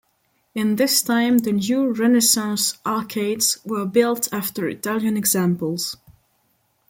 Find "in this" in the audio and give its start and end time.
0.55-1.03